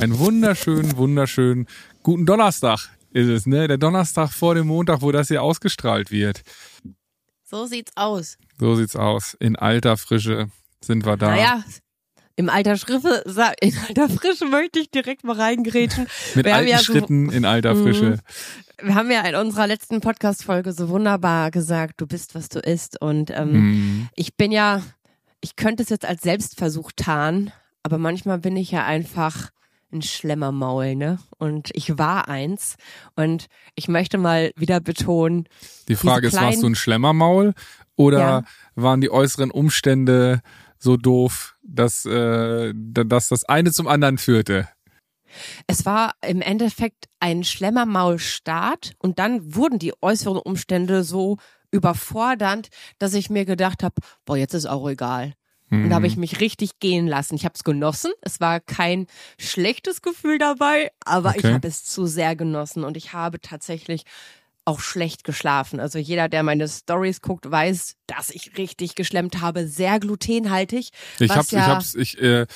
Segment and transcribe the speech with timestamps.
[0.00, 1.66] Ein wunderschönen, wunderschönen
[2.02, 3.68] guten Donnerstag ist es, ne?
[3.68, 6.40] Der Donnerstag vor dem Montag, wo das hier ausgestrahlt wird.
[7.44, 8.38] So sieht's aus.
[8.58, 9.36] So sieht's aus.
[9.40, 10.48] In alter Frische
[10.80, 11.32] sind wir da.
[11.32, 11.64] Naja,
[12.36, 13.24] im alter Schrife,
[13.60, 16.06] in alter Frische möchte ich direkt mal reingrätschen.
[16.34, 17.82] Mit wir alten ja Schritten so, in alter mhm.
[17.82, 18.18] Frische.
[18.82, 22.98] Wir haben ja in unserer letzten Podcast-Folge so wunderbar gesagt, du bist, was du isst.
[22.98, 24.08] Und ähm, mm.
[24.14, 24.80] ich bin ja,
[25.42, 29.50] ich könnte es jetzt als Selbstversuch tarnen, aber manchmal bin ich ja einfach
[29.92, 31.18] ein Schlemmermaul, ne?
[31.38, 32.76] Und ich war eins.
[33.16, 35.48] Und ich möchte mal wieder betonen.
[35.88, 37.54] Die Frage ist, warst du ein Schlemmermaul
[37.96, 38.42] oder ja.
[38.74, 40.40] waren die äußeren Umstände
[40.78, 44.68] so doof, dass, äh, dass das eine zum anderen führte?
[45.66, 51.36] Es war im Endeffekt ein Schlemmermaul-Start und dann wurden die äußeren Umstände so
[51.70, 52.68] überfordernd,
[52.98, 53.94] dass ich mir gedacht habe,
[54.24, 55.34] boah, jetzt ist auch egal.
[55.70, 56.20] Und da habe ich mhm.
[56.20, 57.36] mich richtig gehen lassen.
[57.36, 58.10] Ich habe es genossen.
[58.22, 59.06] Es war kein
[59.38, 61.40] schlechtes Gefühl dabei, aber okay.
[61.44, 64.04] ich habe es zu sehr genossen und ich habe tatsächlich
[64.64, 65.80] auch schlecht geschlafen.
[65.80, 70.90] Also jeder, der meine Stories guckt, weiß, dass ich richtig geschlemmt habe, sehr glutenhaltig.
[71.18, 72.46] Ich hab's, ja ich hab's, ich, äh,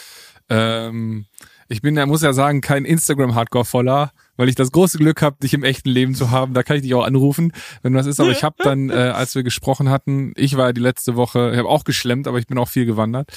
[0.49, 1.27] ähm,
[1.69, 5.55] ich bin, er muss ja sagen, kein Instagram-Hardcore-Voller, weil ich das große Glück habe, dich
[5.55, 6.55] im echten Leben zu haben.
[6.55, 8.21] Da kann ich dich auch anrufen, wenn was ist.
[8.21, 11.51] Aber ich habe dann, äh, als wir gesprochen hatten, ich war ja die letzte Woche,
[11.53, 13.31] ich habe auch geschlemmt, aber ich bin auch viel gewandert.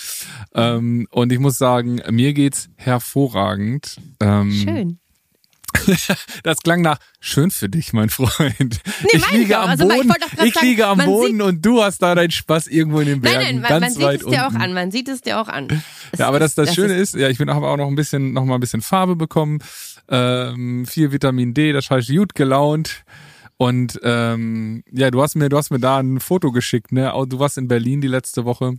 [0.54, 3.98] Ähm, und ich muss sagen, mir geht's hervorragend.
[4.20, 5.00] Ähm, Schön.
[6.44, 8.60] Das klang nach schön für dich, mein Freund.
[8.60, 12.02] Nee, ich liege am also, Boden, ich, ich sagen, liege am Boden und du hast
[12.02, 13.62] da deinen Spaß irgendwo in den Bergen.
[13.62, 15.48] Nein, nein, ganz man, man sieht es dir auch an, man sieht es dir auch
[15.48, 15.84] an.
[16.12, 17.88] Es ja, aber das, das, das Schöne ist, ist, ja, ich bin aber auch noch
[17.88, 19.60] ein bisschen, noch mal ein bisschen Farbe bekommen,
[20.10, 23.04] ähm, viel Vitamin D, das heißt gut gelaunt.
[23.58, 27.12] Und ähm, ja, du hast mir, du hast mir da ein Foto geschickt, ne?
[27.28, 28.76] Du warst in Berlin die letzte Woche.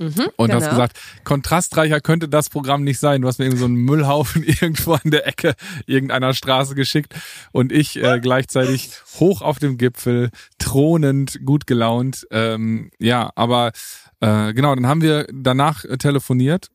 [0.00, 0.60] Mhm, und genau.
[0.60, 3.20] hast gesagt, kontrastreicher könnte das Programm nicht sein.
[3.20, 5.54] Du hast mir irgendwie so einen Müllhaufen irgendwo an der Ecke
[5.86, 7.14] irgendeiner Straße geschickt
[7.50, 12.26] und ich äh, gleichzeitig hoch auf dem Gipfel, thronend, gut gelaunt.
[12.30, 13.72] Ähm, ja, aber
[14.20, 16.70] äh, genau, dann haben wir danach äh, telefoniert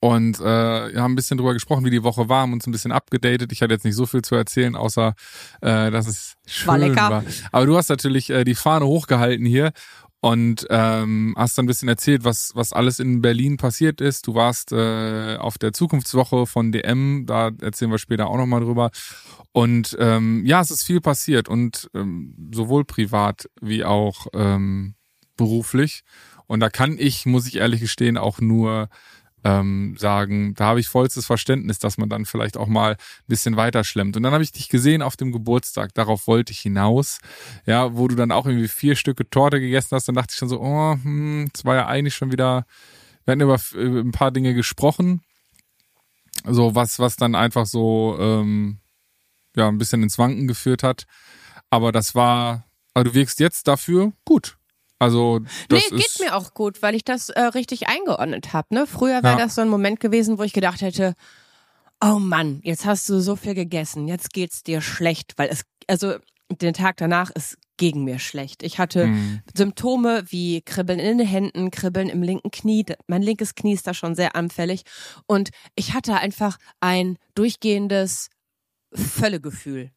[0.00, 2.92] und äh, haben ein bisschen drüber gesprochen, wie die Woche war, haben uns ein bisschen
[2.92, 3.52] abgedatet.
[3.52, 5.14] Ich hatte jetzt nicht so viel zu erzählen, außer
[5.62, 6.78] äh, dass es schön war.
[6.78, 7.10] Lecker.
[7.10, 7.24] war.
[7.52, 9.72] Aber du hast natürlich äh, die Fahne hochgehalten hier
[10.20, 14.26] und ähm, hast dann ein bisschen erzählt, was, was alles in Berlin passiert ist.
[14.26, 18.90] Du warst äh, auf der Zukunftswoche von DM, da erzählen wir später auch nochmal drüber.
[19.52, 24.94] Und ähm, ja, es ist viel passiert und ähm, sowohl privat wie auch ähm,
[25.36, 26.02] beruflich.
[26.46, 28.88] Und da kann ich, muss ich ehrlich gestehen, auch nur
[29.46, 33.56] ähm, sagen, da habe ich vollstes Verständnis, dass man dann vielleicht auch mal ein bisschen
[33.56, 34.16] weiter schlemmt.
[34.16, 37.20] Und dann habe ich dich gesehen auf dem Geburtstag, darauf wollte ich hinaus,
[37.64, 40.48] ja, wo du dann auch irgendwie vier Stücke Torte gegessen hast, dann dachte ich schon
[40.48, 42.66] so, oh, hm, es war ja eigentlich schon wieder,
[43.24, 45.22] wir hatten über, über ein paar Dinge gesprochen,
[46.44, 48.80] so was, was dann einfach so, ähm,
[49.54, 51.06] ja, ein bisschen ins Wanken geführt hat.
[51.70, 54.58] Aber das war, aber du wirkst jetzt dafür gut.
[54.98, 58.74] Also das nee, geht mir auch gut, weil ich das äh, richtig eingeordnet habe.
[58.74, 58.86] Ne?
[58.86, 59.44] Früher wäre ja.
[59.44, 61.14] das so ein Moment gewesen, wo ich gedacht hätte,
[62.02, 66.14] oh Mann, jetzt hast du so viel gegessen, jetzt geht's dir schlecht, weil es, also
[66.50, 68.62] den Tag danach ist gegen mir schlecht.
[68.62, 69.40] Ich hatte mhm.
[69.54, 72.86] Symptome wie Kribbeln in den Händen, Kribbeln im linken Knie.
[73.06, 74.82] Mein linkes Knie ist da schon sehr anfällig.
[75.26, 78.30] Und ich hatte einfach ein durchgehendes
[78.92, 79.90] Völlegefühl,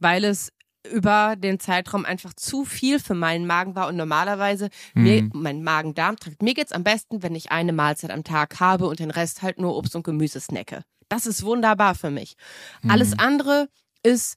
[0.00, 0.52] weil es
[0.90, 5.02] über den Zeitraum einfach zu viel für meinen Magen war und normalerweise mhm.
[5.02, 6.42] mir, mein Magen-Darm trägt.
[6.42, 9.58] Mir geht's am besten, wenn ich eine Mahlzeit am Tag habe und den Rest halt
[9.58, 10.82] nur Obst und Gemüse snacke.
[11.08, 12.36] Das ist wunderbar für mich.
[12.82, 12.90] Mhm.
[12.90, 13.68] Alles andere
[14.02, 14.36] ist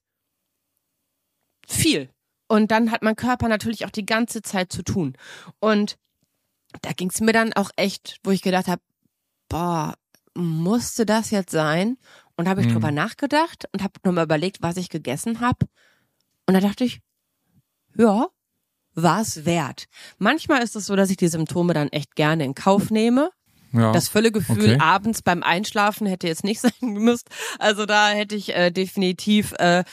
[1.67, 2.09] viel.
[2.47, 5.17] Und dann hat mein Körper natürlich auch die ganze Zeit zu tun.
[5.59, 5.97] Und
[6.81, 8.81] da ging's mir dann auch echt, wo ich gedacht habe,
[9.49, 9.95] boah,
[10.33, 11.97] musste das jetzt sein?
[12.35, 12.73] Und habe ich mhm.
[12.73, 15.65] drüber nachgedacht und habe nochmal überlegt, was ich gegessen habe.
[16.47, 17.01] Und da dachte ich,
[17.97, 18.27] ja,
[18.95, 19.85] war es wert.
[20.17, 23.29] Manchmal ist es so, dass ich die Symptome dann echt gerne in Kauf nehme.
[23.73, 24.77] Ja, das Völlegefühl okay.
[24.79, 27.29] abends beim Einschlafen hätte jetzt nicht sein müsst.
[27.59, 29.83] Also da hätte ich äh, definitiv äh,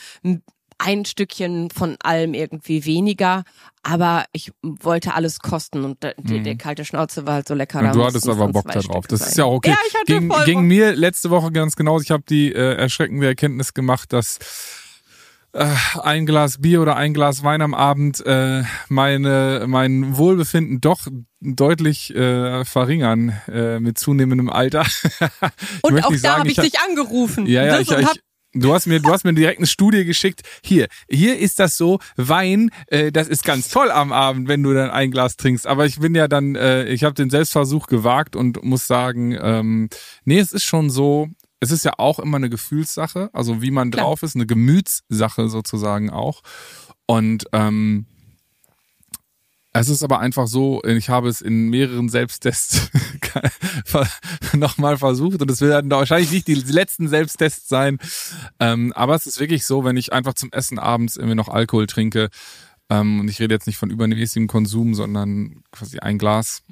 [0.77, 3.43] ein Stückchen von allem irgendwie weniger,
[3.83, 6.43] aber ich wollte alles kosten und die, mhm.
[6.43, 7.79] der kalte Schnauze war halt so lecker.
[7.79, 9.07] Und du hattest aber Bock da drauf.
[9.07, 9.69] Das ist ja auch okay.
[9.69, 12.03] Ja, ich hatte ging, ging mir letzte Woche ganz genauso.
[12.03, 14.39] Ich habe die äh, erschreckende Erkenntnis gemacht, dass
[15.55, 21.07] ein Glas Bier oder ein Glas Wein am Abend äh, meine mein Wohlbefinden doch
[21.39, 24.85] deutlich äh, verringern äh, mit zunehmendem Alter.
[25.81, 27.45] und auch da habe ich, ich dich angerufen.
[27.45, 28.21] Ja, ja, ich, ich,
[28.57, 30.41] Du hast mir, du hast mir direkt eine Studie geschickt.
[30.63, 31.99] Hier, hier ist das so.
[32.15, 35.67] Wein, äh, das ist ganz toll am Abend, wenn du dann ein Glas trinkst.
[35.67, 39.89] Aber ich bin ja dann, äh, ich habe den Selbstversuch gewagt und muss sagen, ähm,
[40.23, 41.27] nee, es ist schon so
[41.59, 44.05] es ist ja auch immer eine Gefühlssache, also wie man Klar.
[44.05, 46.41] drauf ist, eine Gemütssache sozusagen auch.
[47.07, 48.05] Und ähm,
[49.73, 52.89] es ist aber einfach so, ich habe es in mehreren Selbsttests
[54.53, 57.97] nochmal versucht und es werden wahrscheinlich nicht die letzten Selbsttests sein.
[58.59, 61.87] Ähm, aber es ist wirklich so, wenn ich einfach zum Essen abends irgendwie noch Alkohol
[61.87, 62.29] trinke,
[62.89, 66.63] ähm, und ich rede jetzt nicht von übermäßigem Konsum, sondern quasi ein Glas,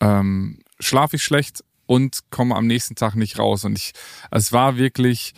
[0.00, 3.64] ähm, schlafe ich schlecht und komme am nächsten Tag nicht raus.
[3.64, 3.94] Und ich,
[4.30, 5.34] es war wirklich,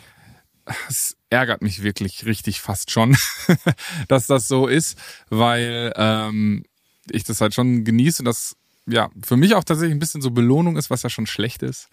[0.87, 3.17] es ärgert mich wirklich richtig fast schon,
[4.07, 4.95] dass das so ist,
[5.31, 6.63] weil ähm,
[7.09, 8.55] ich das halt schon genieße und das
[8.85, 11.89] ja für mich auch tatsächlich ein bisschen so Belohnung ist, was ja schon schlecht ist.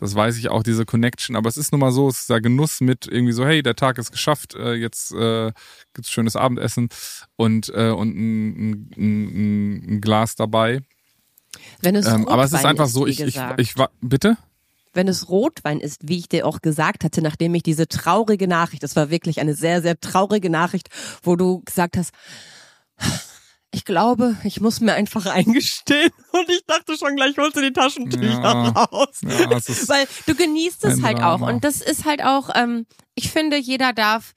[0.00, 1.36] Das weiß ich auch, diese Connection.
[1.36, 3.76] Aber es ist nun mal so, es ist der Genuss mit irgendwie so, hey, der
[3.76, 5.52] Tag ist geschafft, äh, jetzt äh,
[5.94, 6.88] gibt's schönes Abendessen
[7.36, 10.80] und, äh, und ein, ein, ein, ein Glas dabei.
[11.80, 14.36] Wenn es ähm, aber es ist einfach ist, so, ich, ich, ich war, bitte?
[14.92, 18.82] wenn es Rotwein ist, wie ich dir auch gesagt hatte, nachdem ich diese traurige Nachricht,
[18.82, 20.88] das war wirklich eine sehr, sehr traurige Nachricht,
[21.22, 22.12] wo du gesagt hast,
[23.72, 26.10] ich glaube, ich muss mir einfach eingestehen.
[26.32, 29.20] Und ich dachte schon gleich, holst du die Taschentücher ja, raus.
[29.22, 31.40] Ja, Weil du genießt es halt auch.
[31.40, 34.32] Und das ist halt auch, ähm, ich finde, jeder darf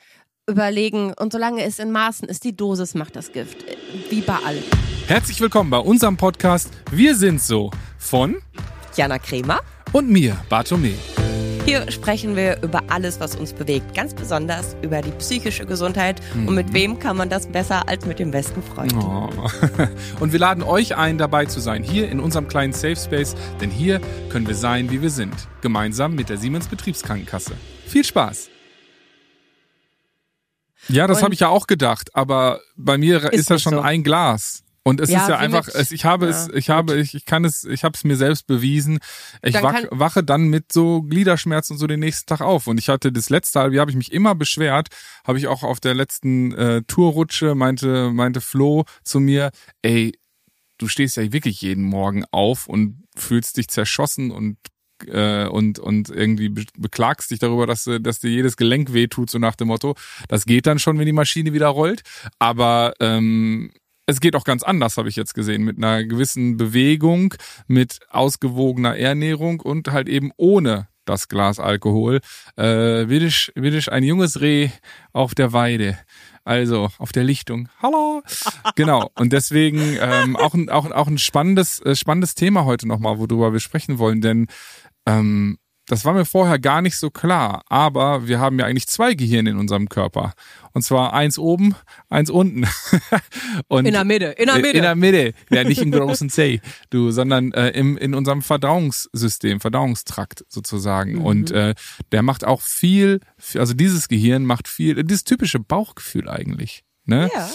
[0.47, 3.63] überlegen, und solange es in Maßen ist, die Dosis macht das Gift.
[4.09, 4.63] Wie bei allem.
[5.05, 8.38] Herzlich willkommen bei unserem Podcast Wir sind so von
[8.95, 9.59] Jana Kremer
[9.91, 10.94] und mir, Bartome.
[11.65, 16.21] Hier sprechen wir über alles, was uns bewegt, ganz besonders über die psychische Gesundheit.
[16.33, 16.47] Mhm.
[16.47, 16.73] Und mit mhm.
[16.73, 18.94] wem kann man das besser als mit dem besten Freund?
[18.95, 19.29] Oh.
[20.21, 23.71] Und wir laden euch ein, dabei zu sein, hier in unserem kleinen Safe Space, denn
[23.71, 27.53] hier können wir sein, wie wir sind, gemeinsam mit der Siemens Betriebskrankenkasse.
[27.85, 28.50] Viel Spaß!
[30.88, 33.81] Ja, das habe ich ja auch gedacht, aber bei mir ist, ist das schon so.
[33.81, 34.63] ein Glas.
[34.85, 37.25] Und es ja, ist ja einfach, es, ich habe ja, es, ich habe, ich, ich
[37.25, 39.00] kann es, ich habe es mir selbst bewiesen.
[39.41, 42.68] Ich wach, wache dann mit so Gliederschmerzen so den nächsten Tag auf.
[42.68, 44.89] Und ich hatte das letzte Halbjahr habe ich mich immer beschwert,
[45.25, 49.51] habe ich auch auf der letzten äh, Tourrutsche meinte meinte Flo zu mir,
[49.83, 50.19] ey,
[50.77, 54.57] du stehst ja wirklich jeden Morgen auf und fühlst dich zerschossen und
[55.07, 59.56] äh, und und irgendwie beklagst dich darüber, dass dass dir jedes Gelenk wehtut so nach
[59.56, 59.95] dem Motto.
[60.27, 62.01] Das geht dann schon, wenn die Maschine wieder rollt.
[62.38, 63.71] Aber ähm,
[64.05, 67.33] es geht auch ganz anders, habe ich jetzt gesehen, mit einer gewissen Bewegung,
[67.67, 72.21] mit ausgewogener Ernährung und halt eben ohne das Glas Alkohol.
[72.55, 72.63] Äh,
[73.09, 74.69] will ich, will ich ein junges Reh
[75.11, 75.97] auf der Weide.
[76.45, 77.69] Also auf der Lichtung.
[77.81, 78.21] Hallo.
[78.75, 79.11] Genau.
[79.15, 83.53] Und deswegen ähm, auch ein auch auch ein spannendes äh, spannendes Thema heute nochmal, worüber
[83.53, 84.47] wir sprechen wollen, denn
[85.05, 85.57] ähm,
[85.88, 89.50] das war mir vorher gar nicht so klar, aber wir haben ja eigentlich zwei Gehirne
[89.50, 90.33] in unserem Körper.
[90.71, 91.75] Und zwar eins oben,
[92.09, 92.65] eins unten.
[93.68, 94.77] Und in der Mitte, in der Mitte.
[94.77, 95.33] In der Mitte.
[95.50, 101.15] Ja, nicht im großen C, du, sondern äh, im, in unserem Verdauungssystem, Verdauungstrakt sozusagen.
[101.15, 101.25] Mhm.
[101.25, 101.75] Und äh,
[102.12, 103.19] der macht auch viel,
[103.56, 106.83] also dieses Gehirn macht viel, dieses typische Bauchgefühl eigentlich.
[107.06, 107.29] Ne?
[107.33, 107.50] Ja.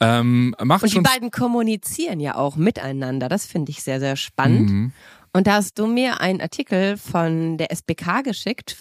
[0.00, 3.28] Ähm, macht und die beiden kommunizieren ja auch miteinander.
[3.28, 4.70] Das finde ich sehr, sehr spannend.
[4.70, 4.92] Mhm.
[5.34, 8.76] Und da hast du mir einen Artikel von der SBK geschickt,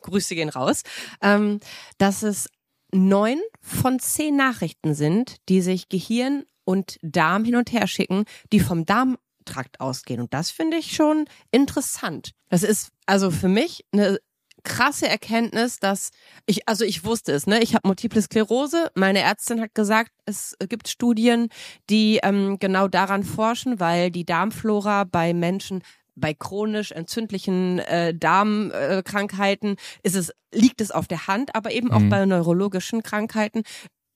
[0.00, 0.82] Grüße gehen raus,
[1.20, 1.60] ähm,
[1.98, 2.48] dass es
[2.90, 8.60] neun von zehn Nachrichten sind, die sich Gehirn und Darm hin und her schicken, die
[8.60, 10.20] vom Darmtrakt ausgehen.
[10.20, 12.32] Und das finde ich schon interessant.
[12.48, 14.18] Das ist also für mich eine
[14.62, 16.10] krasse Erkenntnis, dass
[16.46, 17.62] ich, also ich wusste es, ne?
[17.62, 18.90] Ich habe Multiple Sklerose.
[18.94, 21.48] Meine Ärztin hat gesagt, es gibt Studien,
[21.88, 25.82] die ähm, genau daran forschen, weil die Darmflora bei Menschen
[26.20, 31.92] bei chronisch entzündlichen äh, Darmkrankheiten äh, ist es liegt es auf der Hand, aber eben
[31.92, 32.08] auch mhm.
[32.08, 33.62] bei neurologischen Krankheiten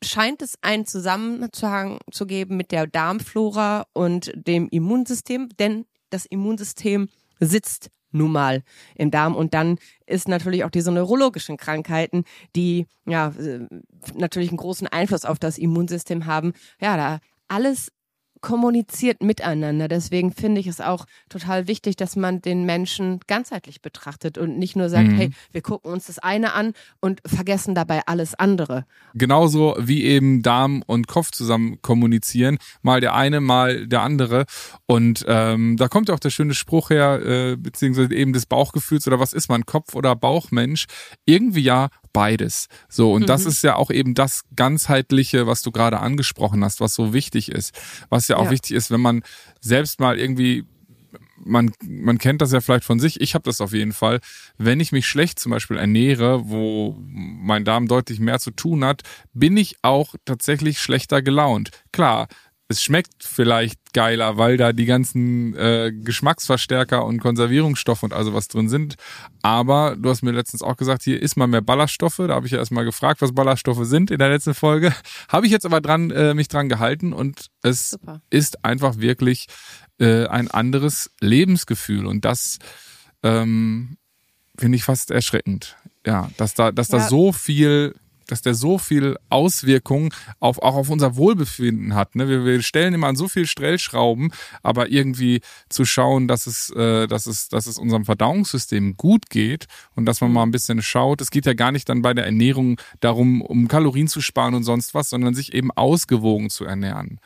[0.03, 7.09] scheint es einen Zusammenhang zu geben mit der Darmflora und dem Immunsystem, denn das Immunsystem
[7.41, 8.63] sitzt nun mal
[8.95, 9.35] im Darm.
[9.35, 13.67] Und dann ist natürlich auch diese neurologischen Krankheiten, die ja äh,
[14.15, 16.53] natürlich einen großen Einfluss auf das Immunsystem haben.
[16.81, 17.19] Ja, da
[17.49, 17.91] alles
[18.45, 19.89] kommuniziert miteinander.
[19.89, 24.77] Deswegen finde ich es auch total wichtig, dass man den Menschen ganzheitlich betrachtet und nicht
[24.77, 25.17] nur sagt, mhm.
[25.17, 28.85] hey, wir gucken uns das eine an und vergessen dabei alles andere.
[29.15, 34.45] Genauso wie eben Darm und Kopf zusammen kommunizieren, mal der eine, mal der andere.
[34.85, 39.07] Und ähm, da kommt ja auch der schöne Spruch her, äh, beziehungsweise eben des Bauchgefühls
[39.07, 40.85] oder was ist man, Kopf- oder Bauchmensch?
[41.25, 42.69] Irgendwie ja beides.
[42.89, 43.27] So, und mhm.
[43.27, 47.51] das ist ja auch eben das ganzheitliche, was du gerade angesprochen hast, was so wichtig
[47.51, 47.79] ist.
[48.09, 48.53] Was ja auch ja.
[48.53, 49.23] wichtig ist, wenn man
[49.61, 50.65] selbst mal irgendwie
[51.47, 54.21] man, man kennt das ja vielleicht von sich, ich habe das auf jeden Fall.
[54.57, 59.03] Wenn ich mich schlecht zum Beispiel ernähre, wo mein Darm deutlich mehr zu tun hat,
[59.35, 61.71] bin ich auch tatsächlich schlechter gelaunt.
[61.93, 62.29] Klar,
[62.69, 68.49] es schmeckt vielleicht geiler, weil da die ganzen äh, Geschmacksverstärker und Konservierungsstoffe und also was
[68.49, 68.95] drin sind.
[69.43, 72.17] Aber du hast mir letztens auch gesagt, hier ist mal mehr Ballaststoffe.
[72.17, 74.95] Da habe ich ja erstmal gefragt, was Ballaststoffe sind in der letzten Folge.
[75.29, 78.23] Habe ich jetzt aber dran äh, mich dran gehalten und es Super.
[78.31, 79.47] ist einfach wirklich
[79.99, 82.59] äh, ein anderes Lebensgefühl und das
[83.23, 83.99] ähm,
[84.57, 85.77] finde ich fast erschreckend.
[86.07, 86.99] Ja, dass da, dass ja.
[86.99, 87.95] da so viel
[88.27, 92.15] dass der so viel Auswirkungen auf, auch auf unser Wohlbefinden hat.
[92.15, 92.29] Ne?
[92.29, 97.07] Wir, wir stellen immer an so viel Stellschrauben, aber irgendwie zu schauen, dass es, äh,
[97.07, 101.21] dass es, dass es unserem Verdauungssystem gut geht und dass man mal ein bisschen schaut.
[101.21, 104.65] Es geht ja gar nicht dann bei der Ernährung darum, um Kalorien zu sparen und
[104.65, 107.21] sonst was, sondern sich eben ausgewogen zu ernähren.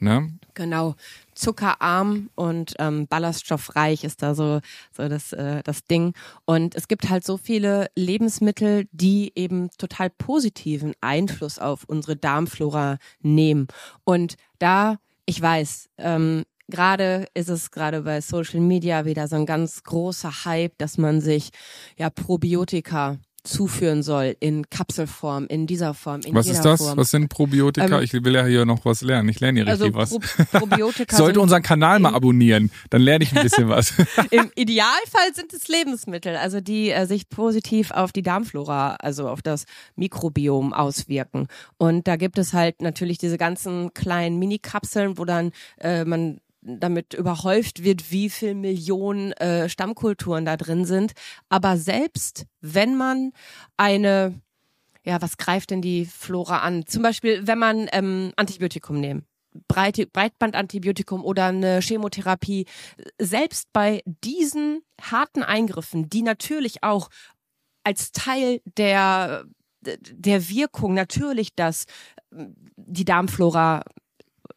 [0.00, 0.32] Ne?
[0.54, 0.94] Genau
[1.34, 4.60] zuckerarm und ähm, ballaststoffreich ist da so,
[4.92, 6.14] so das, äh, das Ding.
[6.44, 12.98] Und es gibt halt so viele Lebensmittel, die eben total positiven Einfluss auf unsere Darmflora
[13.20, 13.68] nehmen.
[14.04, 19.46] Und da, ich weiß, ähm, gerade ist es gerade bei Social Media wieder so ein
[19.46, 21.50] ganz großer Hype, dass man sich
[21.96, 26.80] ja Probiotika zuführen soll in Kapselform, in dieser Form, in was jeder ist das?
[26.80, 26.98] Form.
[26.98, 27.98] Was sind Probiotika?
[27.98, 29.28] Ähm, ich will ja hier noch was lernen.
[29.28, 30.46] Ich lerne hier also richtig Pro was.
[30.50, 33.94] Probiotika Sollte unseren Kanal mal abonnieren, dann lerne ich ein bisschen was.
[34.30, 39.42] Im Idealfall sind es Lebensmittel, also die äh, sich positiv auf die Darmflora, also auf
[39.42, 39.64] das
[39.96, 41.46] Mikrobiom auswirken.
[41.78, 47.14] Und da gibt es halt natürlich diese ganzen kleinen Mini-Kapseln, wo dann äh, man damit
[47.14, 51.12] überhäuft wird, wie viel Millionen äh, Stammkulturen da drin sind.
[51.48, 53.32] Aber selbst wenn man
[53.76, 54.40] eine,
[55.04, 56.86] ja, was greift denn die Flora an?
[56.86, 59.26] Zum Beispiel, wenn man ähm, Antibiotikum nehmen.
[59.66, 62.66] Breite, Breitbandantibiotikum oder eine Chemotherapie,
[63.20, 67.08] selbst bei diesen harten Eingriffen, die natürlich auch
[67.82, 69.44] als Teil der
[69.82, 71.86] der Wirkung natürlich das
[72.30, 73.82] die Darmflora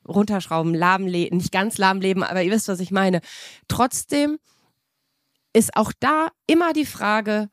[0.08, 3.22] runterschrauben, lahmleben, nicht ganz lahmleben, aber ihr wisst, was ich meine.
[3.68, 4.38] Trotzdem
[5.54, 7.50] ist auch da immer die Frage,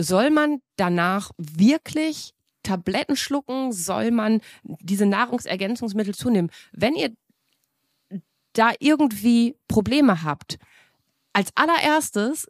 [0.00, 3.72] soll man danach wirklich Tabletten schlucken?
[3.72, 6.50] Soll man diese Nahrungsergänzungsmittel zunehmen?
[6.72, 7.14] Wenn ihr
[8.52, 10.58] da irgendwie Probleme habt,
[11.32, 12.48] als allererstes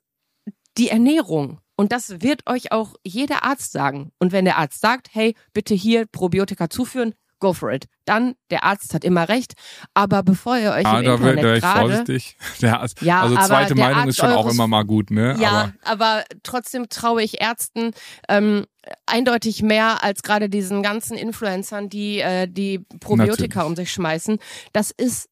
[0.79, 1.61] die Ernährung.
[1.77, 4.13] Und das wird euch auch jeder Arzt sagen.
[4.19, 7.87] Und wenn der Arzt sagt, hey, bitte hier Probiotika zuführen, go for it.
[8.05, 9.55] Dann, der Arzt hat immer recht,
[9.95, 12.37] aber bevor ihr euch ah, im da Internet wäre ich vorsichtig.
[12.63, 15.37] Der Arzt, ja, also zweite Meinung Arzt ist schon auch immer mal gut, ne?
[15.39, 17.93] Ja, aber, aber trotzdem traue ich Ärzten
[18.29, 18.67] ähm,
[19.07, 23.67] eindeutig mehr als gerade diesen ganzen Influencern, die äh, die Probiotika Natürlich.
[23.67, 24.39] um sich schmeißen.
[24.73, 25.29] Das ist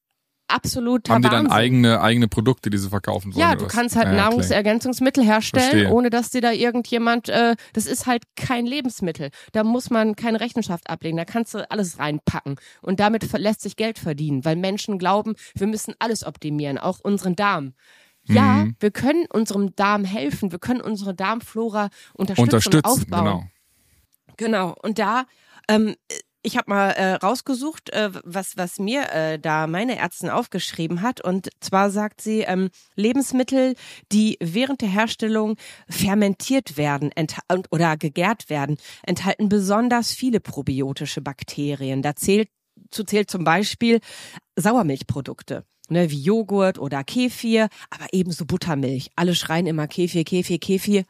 [0.49, 3.41] absolut Haben die dann eigene, eigene Produkte, die sie verkaufen sollen?
[3.41, 5.91] Ja, du kannst halt ja, Nahrungsergänzungsmittel herstellen, Verstehe.
[5.91, 9.31] ohne dass dir da irgendjemand, äh, das ist halt kein Lebensmittel.
[9.53, 12.57] Da muss man keine Rechenschaft ablegen, da kannst du alles reinpacken.
[12.83, 17.37] Und damit lässt sich Geld verdienen, weil Menschen glauben, wir müssen alles optimieren, auch unseren
[17.37, 17.75] Darm.
[18.29, 18.76] Ja, mhm.
[18.81, 23.25] wir können unserem Darm helfen, wir können unsere Darmflora unterstützen, unterstützen und aufbauen.
[23.25, 23.45] Genau.
[24.37, 24.75] Genau.
[24.83, 25.25] Und da
[25.69, 25.95] ähm,
[26.47, 31.21] ich habe mal äh, rausgesucht, äh, was, was mir äh, da meine Ärztin aufgeschrieben hat.
[31.21, 33.75] Und zwar sagt sie, ähm, Lebensmittel,
[34.12, 35.57] die während der Herstellung
[35.88, 37.11] fermentiert werden
[37.71, 42.00] oder gegärt werden, enthalten besonders viele probiotische Bakterien.
[42.00, 42.49] Da zählt,
[42.91, 43.99] zu zählt zum Beispiel
[44.55, 45.65] Sauermilchprodukte.
[45.88, 49.11] Ne, wie Joghurt oder Kefir, aber ebenso Buttermilch.
[49.15, 51.05] Alle schreien immer Kefir, Kefir, Kefir.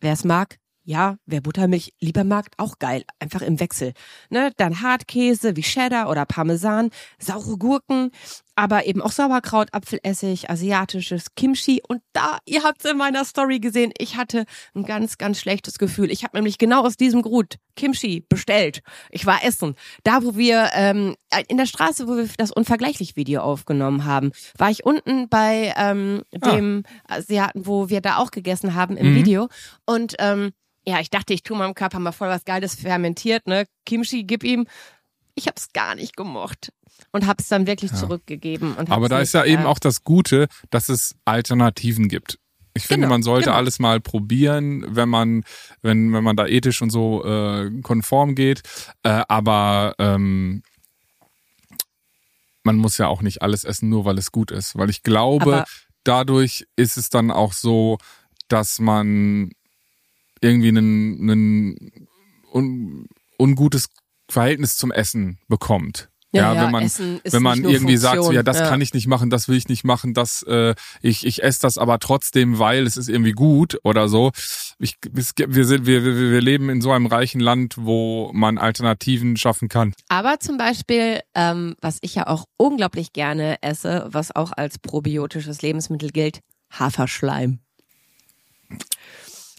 [0.00, 0.59] Wer es mag,
[0.90, 3.04] ja, wer Buttermilch lieber mag, auch geil.
[3.20, 3.92] Einfach im Wechsel.
[4.28, 4.50] Ne?
[4.56, 8.10] Dann Hartkäse wie Cheddar oder Parmesan, saure Gurken,
[8.54, 11.80] aber eben auch Sauerkraut, Apfelessig, asiatisches Kimchi.
[11.86, 15.78] Und da, ihr habt es in meiner Story gesehen, ich hatte ein ganz, ganz schlechtes
[15.78, 16.10] Gefühl.
[16.10, 18.82] Ich habe nämlich genau aus diesem Grund Kimchi bestellt.
[19.10, 19.74] Ich war essen.
[20.04, 21.16] Da, wo wir ähm,
[21.48, 26.22] in der Straße, wo wir das unvergleichlich Video aufgenommen haben, war ich unten bei ähm,
[26.40, 26.50] ah.
[26.50, 27.16] dem ah.
[27.16, 29.16] Asiaten, wo wir da auch gegessen haben im mhm.
[29.16, 29.48] Video.
[29.86, 30.52] Und ähm,
[30.86, 33.64] ja, ich dachte, ich tue meinem Körper mal voll was Geiles fermentiert, ne?
[33.84, 34.66] Kimchi, gib ihm.
[35.40, 36.70] Ich habe es gar nicht gemocht
[37.12, 37.96] und habe es dann wirklich ja.
[37.96, 38.76] zurückgegeben.
[38.90, 42.38] Aber da ist ja äh, eben auch das Gute, dass es Alternativen gibt.
[42.74, 43.56] Ich finde, genau, man sollte genau.
[43.56, 45.44] alles mal probieren, wenn man,
[45.80, 48.60] wenn, wenn man da ethisch und so äh, konform geht.
[49.02, 50.62] Äh, aber ähm,
[52.62, 54.76] man muss ja auch nicht alles essen, nur weil es gut ist.
[54.76, 55.64] Weil ich glaube, aber
[56.04, 57.96] dadurch ist es dann auch so,
[58.48, 59.52] dass man
[60.42, 61.98] irgendwie ein
[62.52, 63.88] un, ungutes
[64.30, 66.10] Verhältnis zum Essen bekommt.
[66.32, 67.98] Ja, ja, wenn man wenn man irgendwie Funktion.
[67.98, 68.68] sagt, so, ja, das ja.
[68.68, 71.76] kann ich nicht machen, das will ich nicht machen, das äh, ich ich esse das
[71.76, 74.30] aber trotzdem, weil es ist irgendwie gut oder so.
[74.78, 79.36] Ich, wir sind wir, wir wir leben in so einem reichen Land, wo man Alternativen
[79.36, 79.92] schaffen kann.
[80.08, 85.62] Aber zum Beispiel, ähm, was ich ja auch unglaublich gerne esse, was auch als probiotisches
[85.62, 87.58] Lebensmittel gilt, Haferschleim.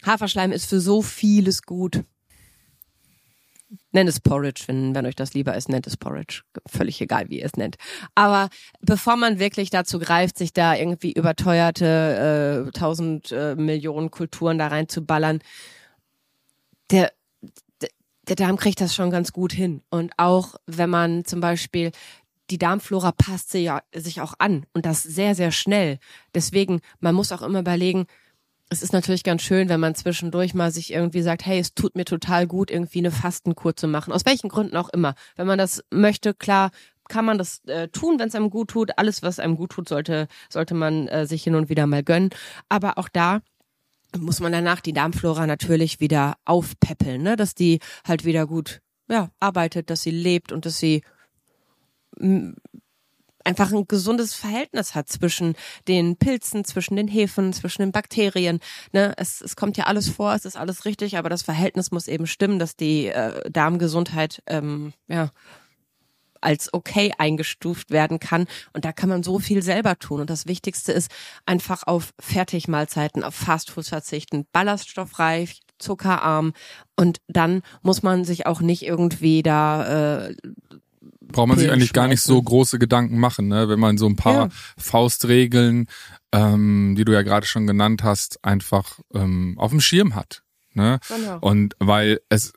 [0.06, 2.06] Haferschleim ist für so vieles gut.
[3.92, 6.44] Nennt es Porridge, wenn, wenn euch das lieber ist, nennt es Porridge.
[6.66, 7.76] Völlig egal, wie ihr es nennt.
[8.16, 14.58] Aber bevor man wirklich dazu greift, sich da irgendwie überteuerte äh, tausend äh, Millionen Kulturen
[14.58, 15.40] da reinzuballern,
[16.90, 17.12] der,
[17.82, 17.90] der,
[18.28, 19.82] der Darm kriegt das schon ganz gut hin.
[19.90, 21.92] Und auch wenn man zum Beispiel
[22.52, 26.00] die Darmflora passt sich, ja, sich auch an und das sehr, sehr schnell.
[26.36, 28.08] Deswegen, man muss auch immer überlegen,
[28.72, 31.98] es ist natürlich ganz schön, wenn man zwischendurch mal sich irgendwie sagt, hey, es tut
[31.98, 34.14] mir total gut, irgendwie eine Fastenkur zu machen.
[34.14, 35.14] Aus welchen Gründen auch immer.
[35.36, 36.72] Wenn man das möchte, klar,
[37.10, 38.98] kann man das äh, tun, wenn es einem gut tut.
[38.98, 42.30] Alles, was einem gut tut, sollte, sollte man äh, sich hin und wieder mal gönnen.
[42.70, 43.42] Aber auch da
[44.18, 47.36] muss man danach die Darmflora natürlich wieder aufpäppeln, ne?
[47.36, 51.04] dass die halt wieder gut ja, arbeitet, dass sie lebt und dass sie
[53.46, 55.56] einfach ein gesundes Verhältnis hat zwischen
[55.88, 58.60] den Pilzen, zwischen den Hefen, zwischen den Bakterien.
[58.92, 59.14] Ne?
[59.18, 62.28] Es, es kommt ja alles vor, es ist alles richtig, aber das Verhältnis muss eben
[62.28, 65.32] stimmen, dass die äh, Darmgesundheit ähm, ja
[66.42, 68.48] als okay eingestuft werden kann.
[68.74, 70.22] Und da kann man so viel selber tun.
[70.22, 71.12] Und das Wichtigste ist
[71.46, 76.54] einfach auf Fertigmahlzeiten, auf Fastfood verzichten, ballaststoffreich, zuckerarm.
[76.96, 80.36] Und dann muss man sich auch nicht irgendwie da äh,
[81.32, 83.70] braucht man sich eigentlich gar nicht so große Gedanken machen, ne?
[83.70, 84.50] wenn man so ein paar ja.
[84.78, 85.88] Faustregeln,
[86.32, 90.44] ähm, die du ja gerade schon genannt hast, einfach ähm, auf dem Schirm hat.
[90.74, 91.00] Ne?
[91.08, 91.40] Genau.
[91.40, 92.54] Und weil es,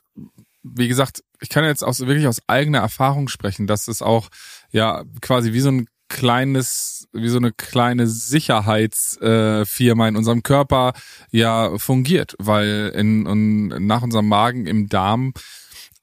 [0.63, 4.29] wie gesagt, ich kann jetzt aus, wirklich aus eigener Erfahrung sprechen, dass es auch
[4.71, 10.93] ja quasi wie so ein kleines, wie so eine kleine Sicherheitsfirma in unserem Körper
[11.31, 15.33] ja fungiert, weil in, in nach unserem Magen im Darm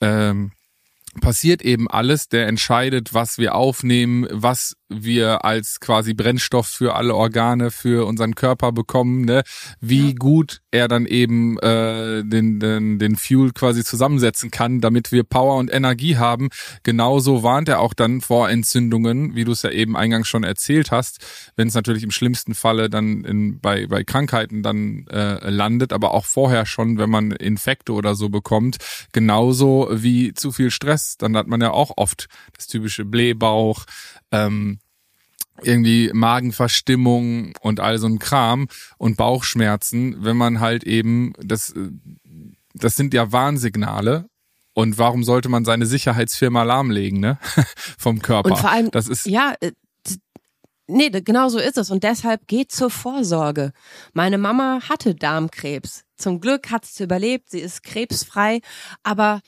[0.00, 0.52] ähm,
[1.20, 7.14] passiert eben alles, der entscheidet, was wir aufnehmen, was wir als quasi Brennstoff für alle
[7.14, 9.42] Organe, für unseren Körper bekommen, ne?
[9.80, 10.14] wie ja.
[10.18, 15.56] gut er dann eben äh, den, den, den Fuel quasi zusammensetzen kann, damit wir Power
[15.56, 16.48] und Energie haben.
[16.82, 20.90] Genauso warnt er auch dann vor Entzündungen, wie du es ja eben eingangs schon erzählt
[20.90, 21.18] hast,
[21.56, 26.14] wenn es natürlich im schlimmsten Falle dann in, bei, bei Krankheiten dann äh, landet, aber
[26.14, 28.78] auch vorher schon, wenn man Infekte oder so bekommt,
[29.12, 33.84] genauso wie zu viel Stress, dann hat man ja auch oft das typische Blähbauch,
[34.32, 34.78] ähm,
[35.62, 38.68] irgendwie Magenverstimmung und all so ein Kram
[38.98, 41.74] und Bauchschmerzen, wenn man halt eben das
[42.74, 44.28] das sind ja Warnsignale
[44.74, 47.38] und warum sollte man seine Sicherheitsfirma lahmlegen, ne?
[47.98, 48.50] Vom Körper.
[48.50, 49.72] Und vor allem, das ist ja, äh,
[50.86, 53.72] nee, genau so ist es und deshalb geht zur Vorsorge.
[54.14, 56.04] Meine Mama hatte Darmkrebs.
[56.16, 58.60] Zum Glück hat sie überlebt, sie ist krebsfrei,
[59.02, 59.40] aber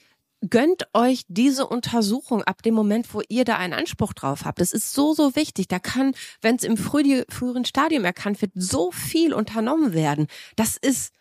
[0.51, 4.61] gönnt euch diese Untersuchung ab dem Moment, wo ihr da einen Anspruch drauf habt.
[4.61, 5.69] Das ist so, so wichtig.
[5.69, 10.27] Da kann, wenn es im früheren Stadium erkannt wird, so viel unternommen werden.
[10.57, 11.13] Das ist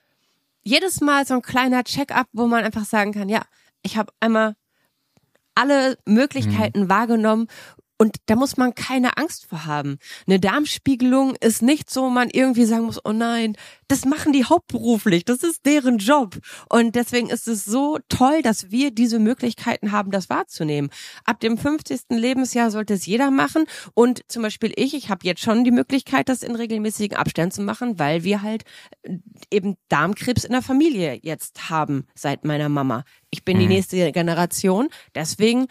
[0.63, 3.43] jedes Mal so ein kleiner Check-up, wo man einfach sagen kann, ja,
[3.81, 4.55] ich habe einmal
[5.55, 6.89] alle Möglichkeiten mhm.
[6.89, 7.47] wahrgenommen
[8.03, 9.97] und da muss man keine Angst vor haben.
[10.27, 13.55] Eine Darmspiegelung ist nicht so, man irgendwie sagen muss, oh nein,
[13.87, 16.37] das machen die hauptberuflich, das ist deren Job.
[16.67, 20.89] Und deswegen ist es so toll, dass wir diese Möglichkeiten haben, das wahrzunehmen.
[21.23, 22.01] Ab dem 50.
[22.09, 23.67] Lebensjahr sollte es jeder machen.
[23.93, 27.61] Und zum Beispiel ich, ich habe jetzt schon die Möglichkeit, das in regelmäßigen Abständen zu
[27.61, 28.65] machen, weil wir halt
[29.03, 29.15] äh,
[29.49, 33.05] eben Darmkrebs in der Familie jetzt haben seit meiner Mama.
[33.29, 33.61] Ich bin mhm.
[33.61, 34.89] die nächste Generation.
[35.15, 35.67] Deswegen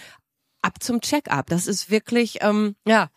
[0.62, 1.46] ab zum Check-up.
[1.48, 3.10] Das ist wirklich, ähm, ja.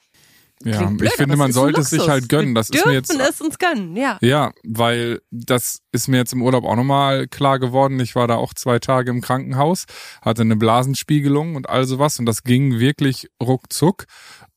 [0.63, 2.55] Ja, blöd, ich finde, man sollte es sich halt gönnen.
[2.55, 3.13] Das Wir ist mir jetzt.
[3.13, 4.17] es uns gönnen, ja.
[4.21, 7.99] Ja, weil das ist mir jetzt im Urlaub auch nochmal klar geworden.
[7.99, 9.83] Ich war da auch zwei Tage im Krankenhaus,
[10.21, 14.05] hatte eine Blasenspiegelung und all sowas und das ging wirklich ruckzuck.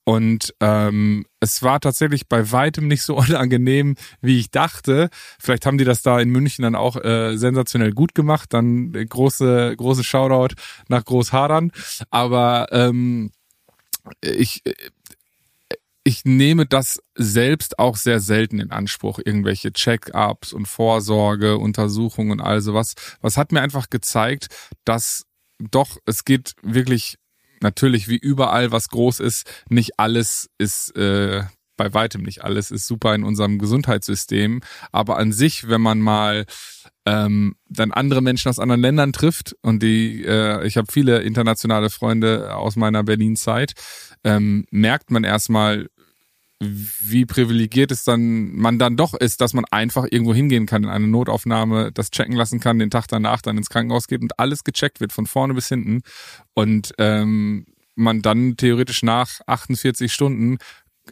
[0.08, 5.10] Und ähm, es war tatsächlich bei weitem nicht so unangenehm, wie ich dachte.
[5.38, 8.54] Vielleicht haben die das da in München dann auch äh, sensationell gut gemacht.
[8.54, 10.54] Dann äh, große, große Shoutout
[10.88, 11.72] nach Großhadern.
[12.08, 13.32] Aber ähm,
[14.22, 14.62] ich,
[16.04, 22.40] ich nehme das selbst auch sehr selten in Anspruch, irgendwelche Check-ups und Vorsorge, Untersuchungen und
[22.40, 22.94] all sowas.
[23.20, 24.46] Was hat mir einfach gezeigt,
[24.86, 25.26] dass
[25.58, 27.18] doch, es geht wirklich
[27.60, 31.42] natürlich wie überall was groß ist, nicht alles ist äh,
[31.78, 34.60] bei weitem nicht alles ist super in unserem Gesundheitssystem.
[34.92, 36.44] Aber an sich, wenn man mal
[37.06, 41.88] ähm, dann andere Menschen aus anderen Ländern trifft und die, äh, ich habe viele internationale
[41.88, 43.72] Freunde aus meiner Berlin-Zeit,
[44.24, 45.88] ähm, merkt man erstmal,
[46.60, 50.88] wie privilegiert es dann man dann doch ist, dass man einfach irgendwo hingehen kann in
[50.90, 54.64] eine Notaufnahme, das checken lassen kann, den Tag danach dann ins Krankenhaus geht und alles
[54.64, 56.02] gecheckt wird von vorne bis hinten
[56.54, 60.58] und ähm, man dann theoretisch nach 48 Stunden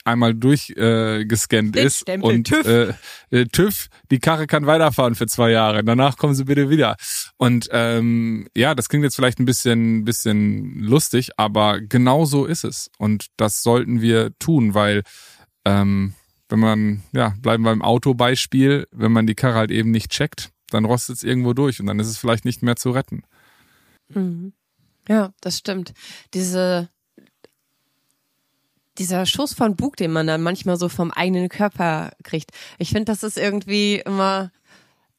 [0.04, 2.66] einmal durchgescannt äh, ist und TÜV.
[2.66, 2.94] Äh,
[3.30, 5.82] äh, TÜV, die Karre kann weiterfahren für zwei Jahre.
[5.84, 6.96] Danach kommen sie bitte wieder.
[7.36, 12.64] Und ähm, ja, das klingt jetzt vielleicht ein bisschen, bisschen lustig, aber genau so ist
[12.64, 12.90] es.
[12.98, 15.02] Und das sollten wir tun, weil
[15.66, 16.14] ähm,
[16.48, 20.50] wenn man, ja, bleiben wir im Autobeispiel, wenn man die Karre halt eben nicht checkt,
[20.70, 23.24] dann rostet es irgendwo durch und dann ist es vielleicht nicht mehr zu retten.
[24.08, 24.52] Mhm.
[25.08, 25.92] Ja, das stimmt.
[26.34, 26.88] Diese
[28.98, 32.50] dieser Schuss von Bug, den man dann manchmal so vom eigenen Körper kriegt.
[32.78, 34.50] Ich finde, das ist irgendwie immer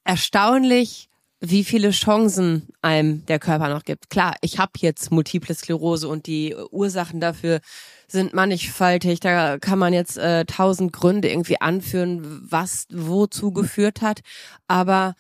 [0.04, 1.10] erstaunlich,
[1.42, 4.10] wie viele Chancen einem der Körper noch gibt.
[4.10, 7.60] Klar, ich habe jetzt multiple Sklerose und die Ursachen dafür
[8.08, 9.20] sind mannigfaltig.
[9.20, 14.22] Da kann man jetzt äh, tausend Gründe irgendwie anführen, was wozu geführt hat.
[14.68, 15.16] Aber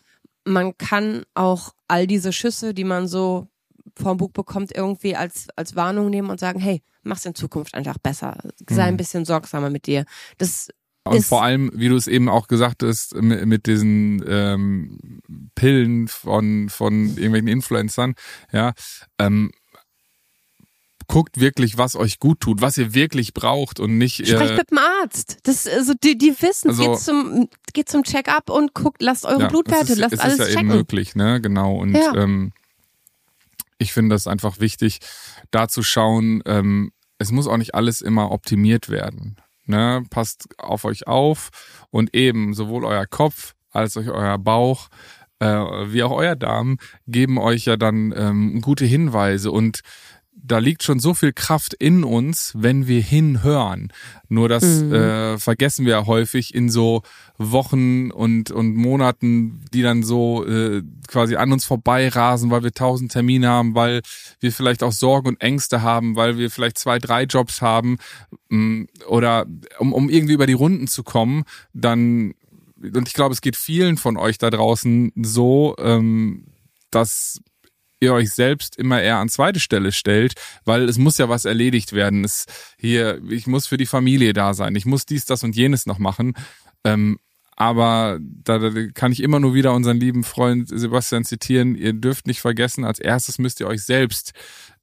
[0.45, 3.47] man kann auch all diese Schüsse, die man so
[3.95, 7.97] vom Bug bekommt, irgendwie als, als Warnung nehmen und sagen, hey, mach's in Zukunft einfach
[7.97, 8.38] besser.
[8.69, 8.97] Sei ein mhm.
[8.97, 10.06] bisschen sorgsamer mit dir.
[10.38, 10.69] Das
[11.08, 15.21] und vor allem, wie du es eben auch gesagt hast, mit, mit diesen ähm,
[15.56, 18.15] Pillen von, von irgendwelchen Influencern,
[18.52, 18.73] ja,
[19.17, 19.52] ähm,
[21.08, 24.28] guckt wirklich, was euch gut tut, was ihr wirklich braucht und nicht.
[24.28, 25.38] Sprecht äh, mit dem Arzt.
[25.43, 29.43] Das, also die, die wissen, also, geht zum, geht zum Check-up und guckt, lasst eure
[29.43, 30.38] ja, Blutwerte, ist, lasst alles checken.
[30.38, 30.70] Das ist ja checken.
[30.70, 31.41] eben möglich, ne?
[31.41, 31.76] Genau.
[31.76, 32.13] Und ja.
[32.15, 32.52] ähm,
[33.78, 35.00] ich finde das einfach wichtig,
[35.52, 39.38] da zu schauen, ähm, es muss auch nicht alles immer optimiert werden.
[39.65, 40.04] Ne?
[40.10, 41.50] Passt auf euch auf
[41.89, 44.89] und eben sowohl euer Kopf als auch euer Bauch
[45.39, 49.82] äh, wie auch euer Darm geben euch ja dann ähm, gute Hinweise und
[50.43, 53.91] da liegt schon so viel Kraft in uns, wenn wir hinhören.
[54.30, 54.93] Nur das mhm.
[54.93, 57.02] äh, vergessen wir häufig in so
[57.38, 63.12] Wochen und, und Monaten, die dann so äh, quasi an uns vorbeirasen, weil wir tausend
[63.12, 64.02] Termine haben, weil
[64.39, 67.97] wir vielleicht auch Sorgen und Ängste haben, weil wir vielleicht zwei, drei Jobs haben
[68.50, 69.45] mm, oder
[69.80, 72.34] um, um irgendwie über die Runden zu kommen, dann
[72.80, 76.45] und ich glaube, es geht vielen von euch da draußen so, ähm,
[76.91, 77.41] dass
[77.99, 80.33] ihr euch selbst immer eher an zweite Stelle stellt,
[80.65, 82.23] weil es muss ja was erledigt werden.
[82.23, 82.45] Es
[82.77, 85.99] hier, ich muss für die Familie da sein, ich muss dies, das und jenes noch
[85.99, 86.33] machen.
[86.83, 87.17] Ähm,
[87.55, 91.73] aber da, da kann ich immer nur wieder unseren lieben Freund Sebastian zitieren.
[91.75, 94.33] Ihr dürft nicht vergessen, als erstes müsst ihr euch selbst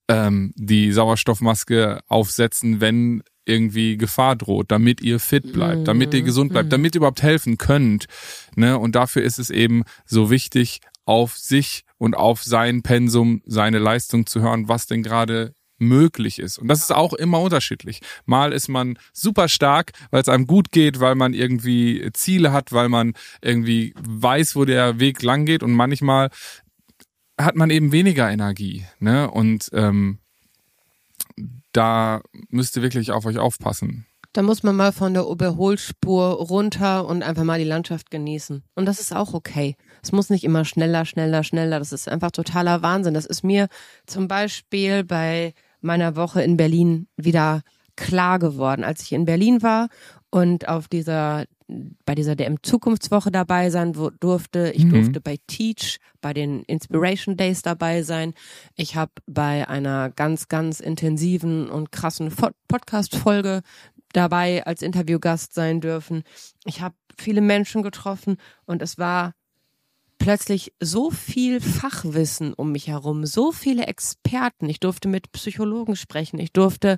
[0.08, 6.50] ähm, die Sauerstoffmaske aufsetzen, wenn irgendwie Gefahr droht, damit ihr fit bleibt, damit ihr gesund
[6.52, 6.70] bleibt, mhm.
[6.70, 8.06] damit ihr überhaupt helfen könnt.
[8.56, 8.78] Ne?
[8.78, 14.26] Und dafür ist es eben so wichtig, auf sich und auf sein Pensum, seine Leistung
[14.26, 16.58] zu hören, was denn gerade möglich ist.
[16.58, 18.00] Und das ist auch immer unterschiedlich.
[18.24, 22.72] Mal ist man super stark, weil es einem gut geht, weil man irgendwie Ziele hat,
[22.72, 26.30] weil man irgendwie weiß, wo der Weg lang geht und manchmal
[27.38, 28.84] hat man eben weniger Energie.
[29.00, 29.30] Ne?
[29.30, 30.18] Und ähm,
[31.72, 34.06] da müsst ihr wirklich auf euch aufpassen.
[34.34, 38.64] Da muss man mal von der Überholspur runter und einfach mal die Landschaft genießen.
[38.74, 39.76] Und das ist auch okay.
[40.02, 41.78] Es muss nicht immer schneller, schneller, schneller.
[41.78, 43.14] Das ist einfach totaler Wahnsinn.
[43.14, 43.68] Das ist mir
[44.06, 47.62] zum Beispiel bei meiner Woche in Berlin wieder
[47.94, 49.86] klar geworden, als ich in Berlin war
[50.30, 51.44] und auf dieser
[52.04, 54.72] bei dieser DM Zukunftswoche dabei sein wo, durfte.
[54.74, 54.90] Ich mhm.
[54.90, 58.34] durfte bei Teach, bei den Inspiration Days dabei sein.
[58.76, 62.30] Ich habe bei einer ganz, ganz intensiven und krassen
[62.68, 63.62] Podcast-Folge
[64.14, 66.22] dabei als Interviewgast sein dürfen.
[66.64, 69.34] Ich habe viele Menschen getroffen und es war
[70.18, 74.68] plötzlich so viel Fachwissen um mich herum, so viele Experten.
[74.68, 76.96] Ich durfte mit Psychologen sprechen, ich durfte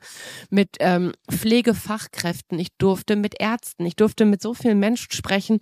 [0.50, 5.58] mit ähm, Pflegefachkräften, ich durfte mit Ärzten, ich durfte mit so vielen Menschen sprechen,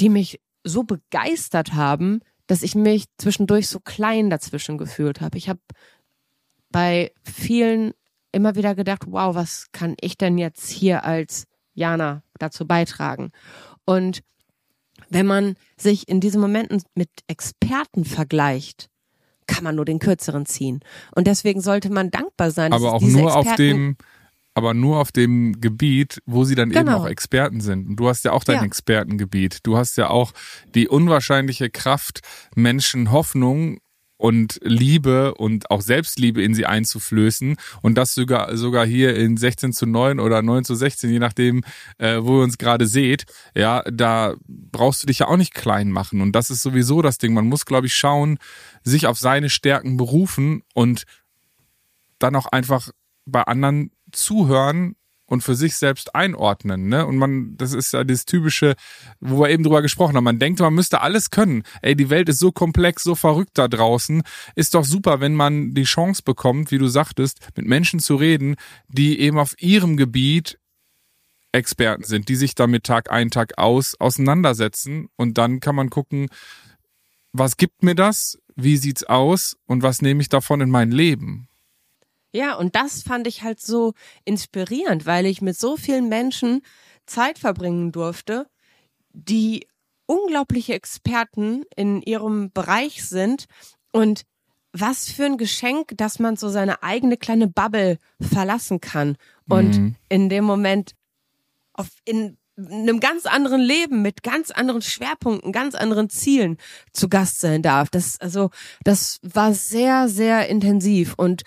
[0.00, 5.36] die mich so begeistert haben, dass ich mich zwischendurch so klein dazwischen gefühlt habe.
[5.36, 5.60] Ich habe
[6.70, 7.92] bei vielen
[8.36, 13.32] immer wieder gedacht, wow, was kann ich denn jetzt hier als Jana dazu beitragen?
[13.86, 14.22] Und
[15.08, 18.88] wenn man sich in diesen Momenten mit Experten vergleicht,
[19.46, 20.80] kann man nur den kürzeren ziehen.
[21.14, 22.72] Und deswegen sollte man dankbar sein.
[22.72, 23.96] Aber auch nur Experten auf dem,
[24.54, 26.80] aber nur auf dem Gebiet, wo sie dann genau.
[26.80, 27.86] eben auch Experten sind.
[27.88, 28.64] Und du hast ja auch dein ja.
[28.64, 29.60] Expertengebiet.
[29.64, 30.32] Du hast ja auch
[30.74, 32.20] die unwahrscheinliche Kraft,
[32.54, 33.78] Menschen Hoffnung
[34.16, 39.72] und Liebe und auch Selbstliebe in sie einzuflößen und das sogar sogar hier in 16
[39.72, 41.62] zu 9 oder 9 zu 16, je nachdem,
[41.98, 43.24] äh, wo ihr uns gerade seht,
[43.54, 47.18] ja, da brauchst du dich ja auch nicht klein machen und das ist sowieso das
[47.18, 47.34] Ding.
[47.34, 48.38] Man muss, glaube ich, schauen,
[48.82, 51.04] sich auf seine Stärken berufen und
[52.18, 52.90] dann auch einfach
[53.26, 57.04] bei anderen zuhören und für sich selbst einordnen, ne?
[57.04, 58.74] Und man, das ist ja das typische,
[59.20, 60.24] wo wir eben drüber gesprochen haben.
[60.24, 61.64] Man denkt, man müsste alles können.
[61.82, 64.22] Ey, die Welt ist so komplex, so verrückt da draußen.
[64.54, 68.56] Ist doch super, wenn man die Chance bekommt, wie du sagtest, mit Menschen zu reden,
[68.88, 70.58] die eben auf ihrem Gebiet
[71.52, 75.08] Experten sind, die sich damit Tag ein, Tag aus auseinandersetzen.
[75.16, 76.28] Und dann kann man gucken,
[77.32, 78.38] was gibt mir das?
[78.54, 79.56] Wie sieht's aus?
[79.66, 81.48] Und was nehme ich davon in mein Leben?
[82.32, 86.62] Ja, und das fand ich halt so inspirierend, weil ich mit so vielen Menschen
[87.06, 88.46] Zeit verbringen durfte,
[89.12, 89.66] die
[90.06, 93.46] unglaubliche Experten in ihrem Bereich sind
[93.92, 94.22] und
[94.72, 99.16] was für ein Geschenk, dass man so seine eigene kleine Bubble verlassen kann
[99.48, 99.96] und mhm.
[100.08, 100.92] in dem Moment
[101.72, 106.56] auf in einem ganz anderen Leben mit ganz anderen Schwerpunkten, ganz anderen Zielen
[106.92, 107.90] zu Gast sein darf.
[107.90, 108.50] Das also
[108.84, 111.42] das war sehr sehr intensiv und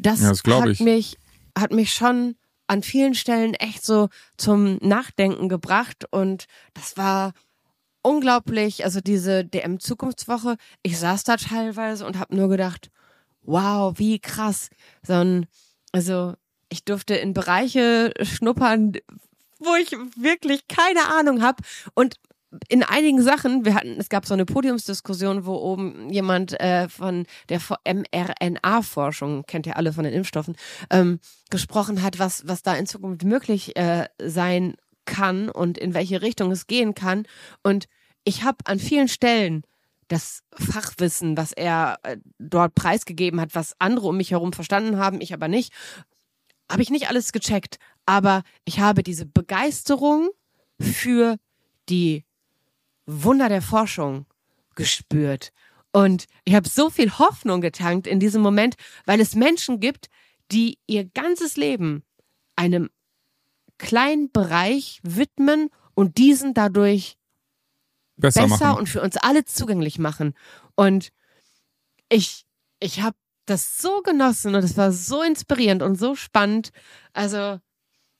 [0.00, 0.80] das, ja, das hat ich.
[0.80, 1.16] mich,
[1.56, 2.36] hat mich schon
[2.66, 7.32] an vielen Stellen echt so zum Nachdenken gebracht und das war
[8.02, 12.90] unglaublich, also diese DM Zukunftswoche, ich saß da teilweise und habe nur gedacht,
[13.42, 14.70] wow, wie krass.
[15.02, 15.46] So ein,
[15.92, 16.34] also
[16.68, 18.92] ich durfte in Bereiche schnuppern,
[19.58, 21.62] wo ich wirklich keine Ahnung habe
[21.94, 22.16] und
[22.68, 27.26] in einigen Sachen, wir hatten, es gab so eine Podiumsdiskussion, wo oben jemand äh, von
[27.48, 30.56] der mRNA-Forschung, kennt ihr alle von den Impfstoffen,
[30.90, 36.22] ähm, gesprochen hat, was, was da in Zukunft möglich äh, sein kann und in welche
[36.22, 37.24] Richtung es gehen kann.
[37.62, 37.86] Und
[38.24, 39.62] ich habe an vielen Stellen
[40.08, 45.20] das Fachwissen, was er äh, dort preisgegeben hat, was andere um mich herum verstanden haben,
[45.20, 45.72] ich aber nicht,
[46.70, 47.78] habe ich nicht alles gecheckt.
[48.06, 50.30] Aber ich habe diese Begeisterung
[50.80, 51.36] für
[51.88, 52.24] die
[53.10, 54.26] Wunder der Forschung
[54.74, 55.52] gespürt.
[55.92, 60.08] Und ich habe so viel Hoffnung getankt in diesem Moment, weil es Menschen gibt,
[60.52, 62.04] die ihr ganzes Leben
[62.56, 62.90] einem
[63.78, 67.16] kleinen Bereich widmen und diesen dadurch
[68.16, 70.34] besser, besser und für uns alle zugänglich machen.
[70.76, 71.10] Und
[72.08, 72.44] ich,
[72.78, 76.70] ich habe das so genossen und es war so inspirierend und so spannend.
[77.12, 77.58] Also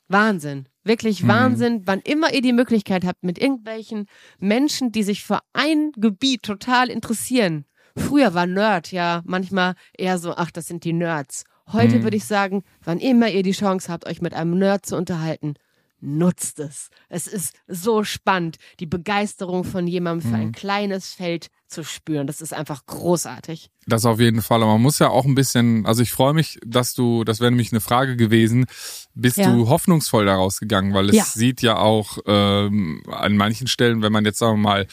[0.08, 0.68] Wahnsinn.
[0.84, 1.28] Wirklich mhm.
[1.28, 4.06] Wahnsinn, wann immer ihr die Möglichkeit habt, mit irgendwelchen
[4.38, 7.66] Menschen, die sich für ein Gebiet total interessieren.
[7.96, 11.44] Früher war Nerd ja manchmal eher so, ach, das sind die Nerds.
[11.72, 12.02] Heute mhm.
[12.04, 15.54] würde ich sagen, wann immer ihr die Chance habt, euch mit einem Nerd zu unterhalten,
[16.00, 16.90] nutzt es.
[17.08, 20.42] Es ist so spannend, die Begeisterung von jemandem für mhm.
[20.42, 22.26] ein kleines Feld zu spüren.
[22.26, 23.70] Das ist einfach großartig.
[23.86, 24.62] Das auf jeden Fall.
[24.62, 27.50] Aber man muss ja auch ein bisschen, also ich freue mich, dass du, das wäre
[27.50, 28.66] nämlich eine Frage gewesen,
[29.14, 29.52] bist ja.
[29.52, 30.94] du hoffnungsvoll daraus gegangen?
[30.94, 31.24] Weil es ja.
[31.24, 34.86] sieht ja auch ähm, an manchen Stellen, wenn man jetzt sagen wir mal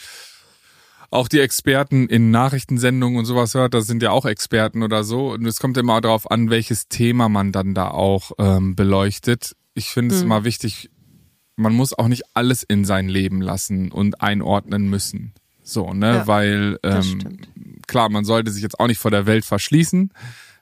[1.10, 5.32] auch die Experten in Nachrichtensendungen und sowas hört, das sind ja auch Experten oder so.
[5.32, 9.56] Und es kommt immer darauf an, welches Thema man dann da auch ähm, beleuchtet.
[9.74, 10.26] Ich finde es mhm.
[10.26, 10.90] immer wichtig,
[11.58, 15.32] man muss auch nicht alles in sein Leben lassen und einordnen müssen.
[15.62, 17.38] So, ne, ja, weil ähm,
[17.86, 20.12] klar, man sollte sich jetzt auch nicht vor der Welt verschließen.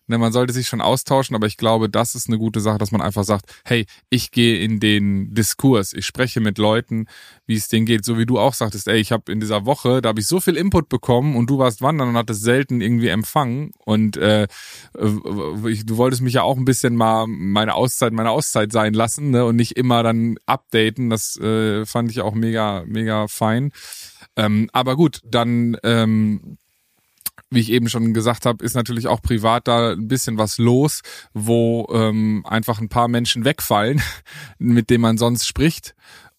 [0.09, 2.93] Ne, man sollte sich schon austauschen, aber ich glaube, das ist eine gute Sache, dass
[2.93, 7.07] man einfach sagt, hey, ich gehe in den Diskurs, ich spreche mit Leuten,
[7.47, 10.01] wie es denen geht, so wie du auch sagtest, ey, ich habe in dieser Woche,
[10.01, 13.09] da habe ich so viel Input bekommen und du warst wandern und hattest selten irgendwie
[13.09, 18.13] empfangen und äh, äh, ich, du wolltest mich ja auch ein bisschen mal meine Auszeit,
[18.13, 22.35] meine Auszeit sein lassen ne, und nicht immer dann updaten, das äh, fand ich auch
[22.35, 23.73] mega, mega fein.
[24.37, 26.59] Ähm, aber gut, dann ähm,
[27.51, 31.03] wie ich eben schon gesagt habe, ist natürlich auch privat da ein bisschen was los,
[31.33, 34.03] wo ähm, einfach ein paar Menschen wegfallen,
[34.59, 35.95] mit denen man sonst spricht.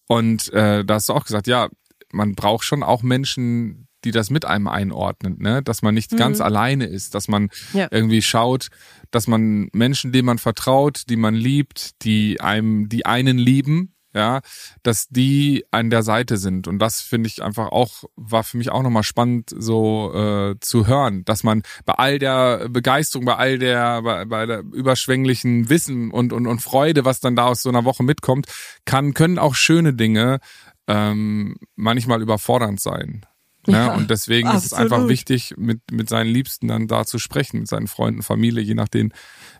[0.06, 1.68] Und äh, da hast du auch gesagt, ja,
[2.12, 5.62] man braucht schon auch Menschen, die das mit einem einordnen, ne?
[5.62, 6.16] dass man nicht mhm.
[6.16, 7.88] ganz alleine ist, dass man ja.
[7.90, 8.68] irgendwie schaut,
[9.10, 14.40] dass man Menschen, denen man vertraut, die man liebt, die einem, die einen lieben, ja,
[14.82, 16.66] dass die an der Seite sind.
[16.68, 20.86] Und das finde ich einfach auch, war für mich auch nochmal spannend, so äh, zu
[20.86, 26.10] hören, dass man bei all der Begeisterung, bei all der, bei, bei der überschwänglichen Wissen
[26.10, 28.46] und, und, und Freude, was dann da aus so einer Woche mitkommt,
[28.84, 30.40] kann, können auch schöne Dinge
[30.88, 33.24] ähm, manchmal überfordernd sein.
[33.68, 33.76] Ne?
[33.76, 34.64] Ja, und deswegen absolut.
[34.64, 38.22] ist es einfach wichtig, mit, mit seinen Liebsten dann da zu sprechen, mit seinen Freunden,
[38.22, 39.12] Familie, je nachdem,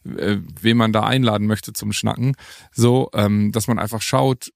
[0.04, 2.34] äh, wen man da einladen möchte zum Schnacken.
[2.72, 4.52] So, ähm, dass man einfach schaut,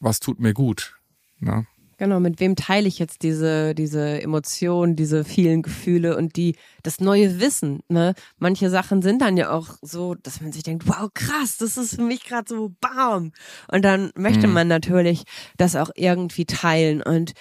[0.00, 0.96] was tut mir gut.
[1.38, 1.66] Ne?
[1.98, 7.00] Genau, mit wem teile ich jetzt diese, diese Emotionen, diese vielen Gefühle und die, das
[7.00, 8.14] neue Wissen, ne?
[8.38, 11.96] Manche Sachen sind dann ja auch so, dass man sich denkt, wow, krass, das ist
[11.96, 13.32] für mich gerade so bam.
[13.66, 14.52] Und dann möchte mhm.
[14.52, 15.24] man natürlich
[15.56, 17.02] das auch irgendwie teilen.
[17.02, 17.32] Und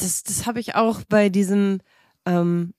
[0.00, 1.80] das, das habe ich auch bei diesem,
[2.26, 2.74] ähm,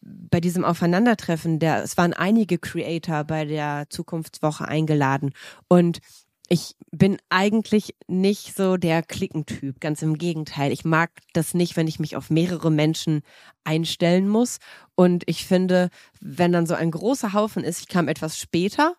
[0.00, 5.32] bei diesem Aufeinandertreffen, der, es waren einige Creator bei der Zukunftswoche eingeladen
[5.68, 6.00] und
[6.48, 10.72] ich bin eigentlich nicht so der Klickentyp, ganz im Gegenteil.
[10.72, 13.22] Ich mag das nicht, wenn ich mich auf mehrere Menschen
[13.64, 14.58] einstellen muss.
[14.94, 15.88] Und ich finde,
[16.20, 18.94] wenn dann so ein großer Haufen ist, ich kam etwas später,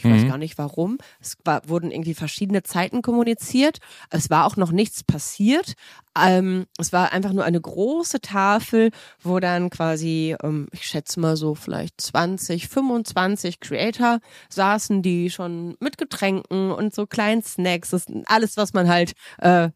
[0.00, 0.14] ich mhm.
[0.14, 0.96] weiß gar nicht warum.
[1.20, 3.78] Es war, wurden irgendwie verschiedene Zeiten kommuniziert.
[4.08, 5.74] Es war auch noch nichts passiert.
[6.18, 8.90] Ähm, es war einfach nur eine große Tafel,
[9.22, 15.76] wo dann quasi, ähm, ich schätze mal so vielleicht 20, 25 Creator saßen, die schon
[15.80, 19.68] mit Getränken und so kleinen Snacks, das alles, was man halt äh,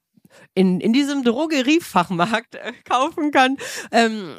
[0.54, 3.56] in, in diesem Drogeriefachmarkt äh, kaufen kann,
[3.90, 4.34] ähm,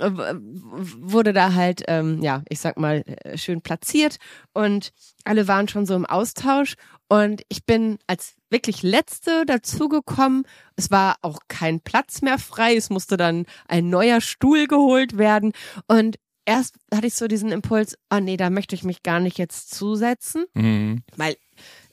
[1.00, 4.18] wurde da halt, ähm, ja, ich sag mal, äh, schön platziert
[4.54, 4.92] und
[5.24, 6.76] alle waren schon so im Austausch
[7.08, 10.44] und ich bin als wirklich letzte dazugekommen.
[10.76, 12.76] Es war auch kein Platz mehr frei.
[12.76, 15.52] Es musste dann ein neuer Stuhl geholt werden
[15.88, 19.38] und erst hatte ich so diesen Impuls, oh nee, da möchte ich mich gar nicht
[19.38, 21.04] jetzt zusetzen, mhm.
[21.16, 21.36] weil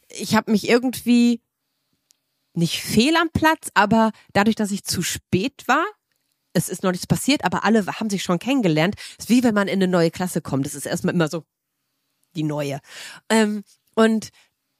[0.09, 1.41] ich habe mich irgendwie
[2.55, 5.85] nicht fehl am Platz, aber dadurch, dass ich zu spät war,
[6.53, 8.97] es ist noch nichts passiert, aber alle haben sich schon kennengelernt.
[9.19, 10.67] Es ist wie wenn man in eine neue Klasse kommt.
[10.67, 11.45] Das ist erstmal immer so
[12.37, 12.81] die neue.
[13.29, 14.31] Ähm, und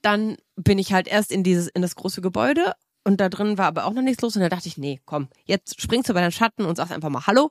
[0.03, 3.67] dann bin ich halt erst in dieses, in das große Gebäude und da drin war
[3.67, 6.21] aber auch noch nichts los und da dachte ich, nee, komm, jetzt springst du bei
[6.21, 7.51] deinen Schatten und sagst einfach mal Hallo.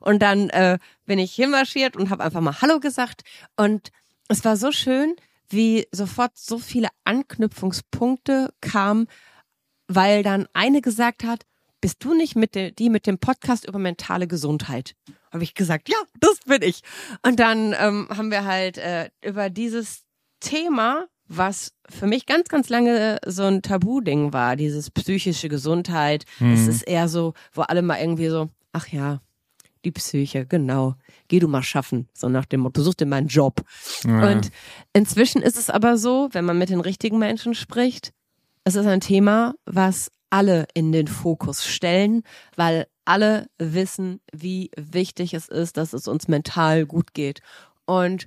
[0.00, 3.22] Und dann äh, bin ich hinmarschiert und habe einfach mal Hallo gesagt.
[3.56, 3.90] Und
[4.28, 5.14] es war so schön,
[5.48, 9.06] wie sofort so viele Anknüpfungspunkte kamen,
[9.88, 11.44] weil dann eine gesagt hat,
[11.80, 14.94] bist du nicht mit der, die mit dem Podcast über mentale Gesundheit?
[15.32, 16.80] Habe ich gesagt, ja, das bin ich.
[17.24, 20.04] Und dann ähm, haben wir halt äh, über dieses
[20.40, 26.24] Thema, was für mich ganz, ganz lange so ein Tabu-Ding war, dieses psychische Gesundheit.
[26.38, 26.54] Mhm.
[26.54, 29.20] Es ist eher so, wo alle mal irgendwie so, ach ja,
[29.84, 30.96] die Psyche, genau.
[31.28, 33.62] Geh du mal schaffen, so nach dem Motto, such dir mal einen Job.
[34.04, 34.30] Ja.
[34.30, 34.50] Und
[34.92, 38.12] inzwischen ist es aber so, wenn man mit den richtigen Menschen spricht,
[38.66, 42.24] es ist ein Thema, was alle in den Fokus stellen,
[42.56, 47.42] weil alle wissen, wie wichtig es ist, dass es uns mental gut geht.
[47.84, 48.26] Und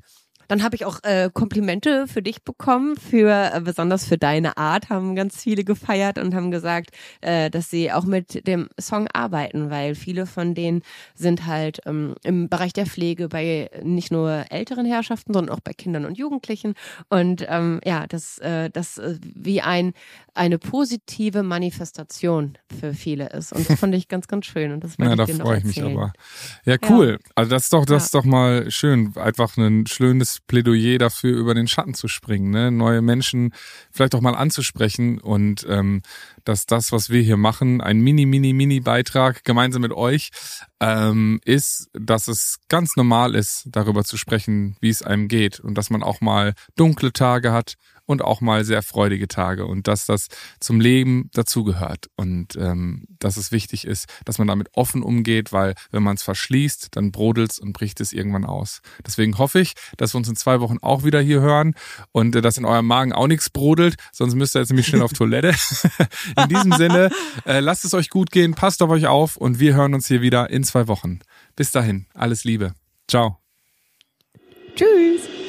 [0.49, 4.89] dann habe ich auch äh, Komplimente für dich bekommen, für äh, besonders für deine Art,
[4.89, 6.89] haben ganz viele gefeiert und haben gesagt,
[7.21, 10.81] äh, dass sie auch mit dem Song arbeiten, weil viele von denen
[11.13, 15.73] sind halt ähm, im Bereich der Pflege bei nicht nur älteren Herrschaften, sondern auch bei
[15.73, 16.73] Kindern und Jugendlichen.
[17.09, 19.93] Und ähm, ja, das, äh, das äh, wie ein
[20.39, 23.51] eine positive Manifestation für viele ist.
[23.51, 24.71] Und das fand ich ganz, ganz schön.
[24.71, 26.13] Und das ja, da freue ich mich aber.
[26.65, 27.19] Ja, cool.
[27.21, 27.31] Ja.
[27.35, 28.05] Also das ist doch, das ja.
[28.05, 32.71] ist doch mal schön, einfach ein schönes Plädoyer dafür, über den Schatten zu springen, ne?
[32.71, 33.53] neue Menschen
[33.91, 36.01] vielleicht auch mal anzusprechen und ähm,
[36.43, 40.31] dass das, was wir hier machen, ein mini, mini, mini Beitrag gemeinsam mit euch
[40.79, 45.77] ähm, ist, dass es ganz normal ist, darüber zu sprechen, wie es einem geht und
[45.77, 47.75] dass man auch mal dunkle Tage hat
[48.09, 53.37] und auch mal sehr freudige Tage und dass das zum Leben dazugehört und ähm, dass
[53.37, 57.59] es wichtig ist, dass man damit offen umgeht, weil wenn man es verschließt, dann brodelt's
[57.59, 58.81] und bricht es irgendwann aus.
[59.05, 61.75] Deswegen hoffe ich, dass wir uns in zwei Wochen auch wieder hier hören
[62.11, 65.03] und äh, dass in eurem Magen auch nichts brodelt, sonst müsst ihr jetzt nämlich schnell
[65.03, 65.53] auf Toilette.
[66.35, 67.11] in diesem Sinne,
[67.45, 70.23] äh, lasst es euch gut gehen, passt auf euch auf und wir hören uns hier
[70.23, 71.19] wieder in zwei Wochen.
[71.55, 72.73] Bis dahin, alles Liebe.
[73.07, 73.37] Ciao.
[74.75, 75.48] Tschüss.